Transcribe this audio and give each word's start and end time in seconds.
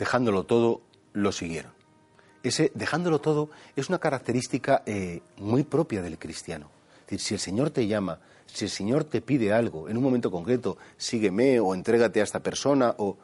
Dejándolo 0.00 0.44
todo, 0.44 0.80
lo 1.12 1.30
siguieron. 1.30 1.72
Ese 2.42 2.72
dejándolo 2.74 3.20
todo 3.20 3.50
es 3.76 3.90
una 3.90 3.98
característica 3.98 4.82
eh, 4.86 5.20
muy 5.36 5.62
propia 5.62 6.00
del 6.00 6.18
cristiano. 6.18 6.70
Es 7.04 7.10
decir, 7.10 7.20
si 7.20 7.34
el 7.34 7.40
Señor 7.40 7.68
te 7.68 7.86
llama, 7.86 8.18
si 8.46 8.64
el 8.64 8.70
Señor 8.70 9.04
te 9.04 9.20
pide 9.20 9.52
algo 9.52 9.90
en 9.90 9.98
un 9.98 10.02
momento 10.02 10.30
concreto, 10.30 10.78
sígueme 10.96 11.60
o 11.60 11.74
entrégate 11.74 12.22
a 12.22 12.24
esta 12.24 12.40
persona 12.40 12.94
o 12.96 13.18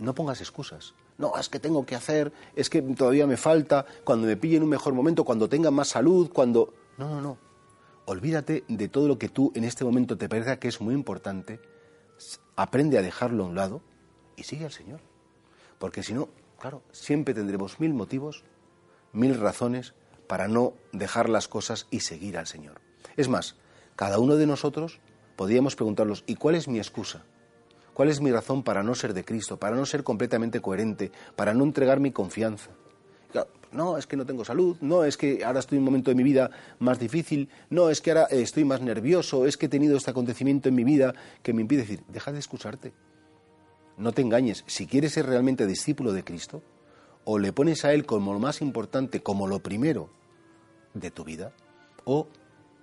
no 0.00 0.12
pongas 0.12 0.40
excusas. 0.40 0.92
No, 1.18 1.38
es 1.38 1.48
que 1.48 1.60
tengo 1.60 1.86
que 1.86 1.94
hacer, 1.94 2.32
es 2.56 2.68
que 2.68 2.82
todavía 2.82 3.28
me 3.28 3.36
falta, 3.36 3.86
cuando 4.02 4.26
me 4.26 4.36
pille 4.36 4.56
en 4.56 4.64
un 4.64 4.70
mejor 4.70 4.94
momento, 4.94 5.22
cuando 5.22 5.48
tenga 5.48 5.70
más 5.70 5.86
salud, 5.86 6.32
cuando... 6.32 6.74
No, 6.98 7.08
no, 7.08 7.20
no. 7.20 7.38
Olvídate 8.06 8.64
de 8.66 8.88
todo 8.88 9.06
lo 9.06 9.18
que 9.18 9.28
tú 9.28 9.52
en 9.54 9.62
este 9.62 9.84
momento 9.84 10.18
te 10.18 10.28
parezca 10.28 10.58
que 10.58 10.66
es 10.66 10.80
muy 10.80 10.94
importante, 10.94 11.60
aprende 12.56 12.98
a 12.98 13.02
dejarlo 13.02 13.44
a 13.44 13.46
un 13.46 13.54
lado 13.54 13.82
y 14.34 14.42
sigue 14.42 14.64
al 14.64 14.72
Señor. 14.72 15.11
Porque 15.82 16.04
si 16.04 16.14
no, 16.14 16.28
claro, 16.60 16.84
siempre 16.92 17.34
tendremos 17.34 17.80
mil 17.80 17.92
motivos, 17.92 18.44
mil 19.12 19.36
razones 19.36 19.94
para 20.28 20.46
no 20.46 20.74
dejar 20.92 21.28
las 21.28 21.48
cosas 21.48 21.88
y 21.90 21.98
seguir 21.98 22.38
al 22.38 22.46
Señor. 22.46 22.80
Es 23.16 23.28
más, 23.28 23.56
cada 23.96 24.20
uno 24.20 24.36
de 24.36 24.46
nosotros 24.46 25.00
podríamos 25.34 25.74
preguntarnos, 25.74 26.22
¿y 26.28 26.36
cuál 26.36 26.54
es 26.54 26.68
mi 26.68 26.78
excusa? 26.78 27.24
¿Cuál 27.94 28.10
es 28.10 28.20
mi 28.20 28.30
razón 28.30 28.62
para 28.62 28.84
no 28.84 28.94
ser 28.94 29.12
de 29.12 29.24
Cristo, 29.24 29.56
para 29.56 29.74
no 29.74 29.84
ser 29.84 30.04
completamente 30.04 30.60
coherente, 30.60 31.10
para 31.34 31.52
no 31.52 31.64
entregar 31.64 31.98
mi 31.98 32.12
confianza? 32.12 32.70
no, 33.72 33.98
es 33.98 34.06
que 34.06 34.16
no 34.16 34.24
tengo 34.24 34.44
salud, 34.44 34.76
no, 34.82 35.02
es 35.02 35.16
que 35.16 35.44
ahora 35.44 35.58
estoy 35.58 35.78
en 35.78 35.82
un 35.82 35.86
momento 35.86 36.12
de 36.12 36.14
mi 36.14 36.22
vida 36.22 36.50
más 36.78 37.00
difícil, 37.00 37.48
no, 37.70 37.90
es 37.90 38.00
que 38.00 38.12
ahora 38.12 38.26
estoy 38.30 38.64
más 38.64 38.82
nervioso, 38.82 39.46
es 39.46 39.56
que 39.56 39.66
he 39.66 39.68
tenido 39.68 39.96
este 39.96 40.12
acontecimiento 40.12 40.68
en 40.68 40.76
mi 40.76 40.84
vida 40.84 41.12
que 41.42 41.52
me 41.52 41.62
impide 41.62 41.80
decir, 41.80 42.04
deja 42.06 42.30
de 42.30 42.38
excusarte. 42.38 42.92
No 43.96 44.12
te 44.12 44.22
engañes, 44.22 44.64
si 44.66 44.86
quieres 44.86 45.12
ser 45.12 45.26
realmente 45.26 45.66
discípulo 45.66 46.12
de 46.12 46.24
Cristo, 46.24 46.62
o 47.24 47.38
le 47.38 47.52
pones 47.52 47.84
a 47.84 47.92
Él 47.92 48.04
como 48.06 48.32
lo 48.32 48.38
más 48.38 48.62
importante, 48.62 49.22
como 49.22 49.46
lo 49.46 49.60
primero 49.60 50.10
de 50.94 51.10
tu 51.10 51.24
vida, 51.24 51.52
o, 52.04 52.28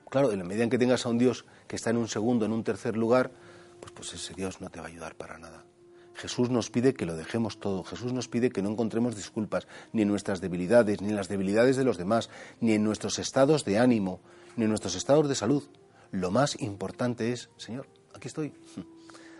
claro, 0.10 0.32
en 0.32 0.40
la 0.40 0.46
medida 0.46 0.64
en 0.64 0.70
que 0.70 0.78
tengas 0.78 1.06
a 1.06 1.10
un 1.10 1.18
Dios 1.18 1.46
que 1.68 1.76
está 1.76 1.90
en 1.90 1.98
un 1.98 2.08
segundo, 2.08 2.46
en 2.46 2.54
un 2.54 2.64
tercer 2.64 2.96
lugar, 2.96 3.32
pues, 3.80 3.92
pues 3.92 4.14
ese 4.14 4.34
Dios 4.34 4.62
no 4.62 4.70
te 4.70 4.80
va 4.80 4.86
a 4.86 4.90
ayudar 4.90 5.16
para 5.16 5.38
nada. 5.38 5.66
Jesús 6.20 6.50
nos 6.50 6.70
pide 6.70 6.94
que 6.94 7.06
lo 7.06 7.16
dejemos 7.16 7.62
todo. 7.62 7.84
Jesús 7.86 8.12
nos 8.12 8.28
pide 8.28 8.50
que 8.50 8.62
no 8.62 8.70
encontremos 8.70 9.16
disculpas 9.16 9.68
ni 9.94 10.02
en 10.02 10.10
nuestras 10.10 10.42
debilidades, 10.42 11.02
ni 11.02 11.10
en 11.10 11.16
las 11.16 11.30
debilidades 11.30 11.78
de 11.78 11.86
los 11.86 11.98
demás, 11.98 12.30
ni 12.60 12.74
en 12.74 12.84
nuestros 12.84 13.20
estados 13.20 13.64
de 13.64 13.80
ánimo, 13.80 14.20
ni 14.58 14.66
en 14.66 14.70
nuestros 14.70 14.96
estados 14.96 15.30
de 15.30 15.36
salud. 15.36 15.64
Lo 16.12 16.30
más 16.30 16.60
importante 16.60 17.32
es, 17.32 17.50
Señor, 17.56 17.88
aquí 18.14 18.28
estoy, 18.28 18.54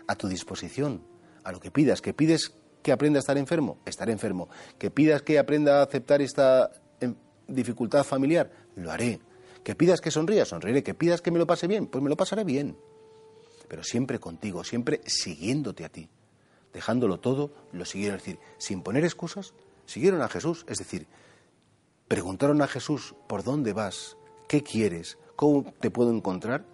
a 0.06 0.14
tu 0.14 0.26
disposición, 0.28 1.02
a 1.44 1.52
lo 1.52 1.60
que 1.60 1.70
pidas. 1.70 2.00
Que 2.00 2.14
pides 2.14 2.54
que 2.82 2.92
aprenda 2.92 3.18
a 3.18 3.20
estar 3.20 3.36
enfermo, 3.38 3.78
estaré 3.84 4.12
enfermo. 4.12 4.48
Que 4.78 4.90
pidas 4.90 5.22
que 5.22 5.38
aprenda 5.38 5.80
a 5.80 5.82
aceptar 5.84 6.22
esta 6.22 6.70
em, 7.00 7.14
dificultad 7.48 8.04
familiar, 8.04 8.50
lo 8.76 8.90
haré. 8.90 9.20
Que 9.62 9.74
pidas 9.74 10.00
que 10.00 10.10
sonría, 10.10 10.44
sonreiré. 10.44 10.82
Que 10.82 10.94
pidas 10.94 11.20
que 11.20 11.30
me 11.30 11.38
lo 11.38 11.46
pase 11.46 11.66
bien, 11.66 11.86
pues 11.86 12.02
me 12.02 12.10
lo 12.10 12.16
pasaré 12.16 12.44
bien. 12.44 12.76
Pero 13.68 13.84
siempre 13.84 14.18
contigo, 14.18 14.64
siempre 14.64 15.00
siguiéndote 15.06 15.84
a 15.84 15.88
ti 15.88 16.08
dejándolo 16.72 17.18
todo, 17.20 17.50
lo 17.72 17.84
siguieron. 17.84 18.18
Es 18.18 18.24
decir, 18.24 18.40
sin 18.58 18.82
poner 18.82 19.04
excusas, 19.04 19.54
siguieron 19.86 20.22
a 20.22 20.28
Jesús. 20.28 20.64
Es 20.68 20.78
decir, 20.78 21.06
preguntaron 22.08 22.62
a 22.62 22.68
Jesús, 22.68 23.14
¿por 23.26 23.42
dónde 23.42 23.72
vas? 23.72 24.16
¿Qué 24.48 24.62
quieres? 24.62 25.18
¿Cómo 25.36 25.72
te 25.80 25.90
puedo 25.90 26.12
encontrar? 26.12 26.64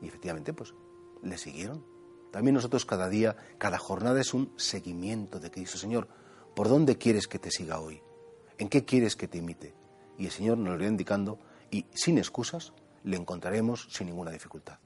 Y 0.00 0.08
efectivamente, 0.08 0.52
pues, 0.52 0.74
le 1.22 1.38
siguieron. 1.38 1.84
También 2.32 2.54
nosotros 2.54 2.84
cada 2.86 3.08
día, 3.08 3.36
cada 3.58 3.78
jornada 3.78 4.20
es 4.20 4.34
un 4.34 4.52
seguimiento 4.56 5.38
de 5.38 5.50
Cristo. 5.50 5.78
Señor, 5.78 6.08
¿por 6.56 6.68
dónde 6.68 6.96
quieres 6.96 7.28
que 7.28 7.38
te 7.38 7.50
siga 7.50 7.78
hoy? 7.78 8.02
¿En 8.58 8.68
qué 8.68 8.84
quieres 8.84 9.14
que 9.14 9.28
te 9.28 9.38
imite? 9.38 9.74
Y 10.18 10.24
el 10.24 10.32
Señor 10.32 10.58
nos 10.58 10.70
lo 10.70 10.80
irá 10.80 10.88
indicando 10.88 11.38
y 11.70 11.86
sin 11.94 12.18
excusas 12.18 12.72
le 13.04 13.16
encontraremos 13.16 13.86
sin 13.90 14.06
ninguna 14.06 14.30
dificultad. 14.30 14.78